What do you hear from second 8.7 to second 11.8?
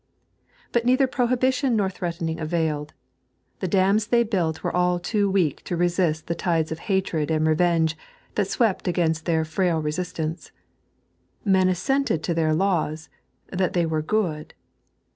against their frail resist ance. Men